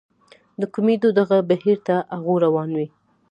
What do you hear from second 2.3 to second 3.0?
روان وي.